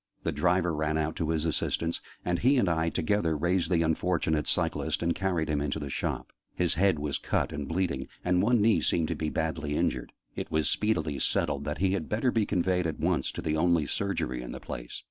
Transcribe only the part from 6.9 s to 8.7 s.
was cut and bleeding; and one